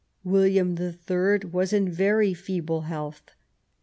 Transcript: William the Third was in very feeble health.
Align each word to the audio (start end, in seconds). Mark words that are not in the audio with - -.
William 0.23 0.77
the 0.77 0.91
Third 0.91 1.53
was 1.53 1.71
in 1.71 1.87
very 1.87 2.33
feeble 2.33 2.81
health. 2.89 3.35